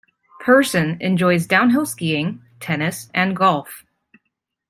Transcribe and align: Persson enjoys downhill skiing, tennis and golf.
Persson 0.39 0.97
enjoys 0.99 1.45
downhill 1.45 1.85
skiing, 1.85 2.41
tennis 2.59 3.11
and 3.13 3.35
golf. 3.35 3.85